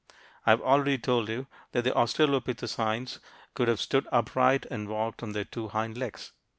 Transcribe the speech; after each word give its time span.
I've 0.47 0.61
already 0.61 0.97
told 0.97 1.29
you 1.29 1.45
that 1.73 1.83
the 1.83 1.91
australopithecines 1.91 3.19
could 3.53 3.67
have 3.67 3.79
stood 3.79 4.07
upright 4.11 4.65
and 4.71 4.89
walked 4.89 5.21
on 5.21 5.33
their 5.33 5.45
two 5.45 5.67
hind 5.67 5.95
legs. 5.95 6.31